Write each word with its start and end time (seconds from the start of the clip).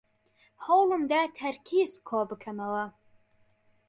هەوڵم 0.65 1.01
دا 1.11 1.21
تەرکیزم 1.37 1.97
کۆبکەمەوە. 2.07 2.85